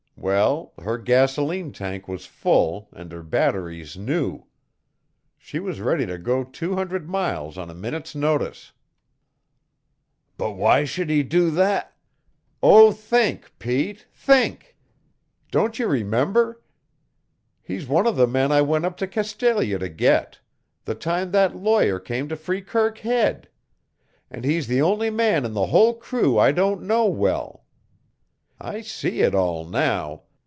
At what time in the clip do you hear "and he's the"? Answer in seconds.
24.29-24.83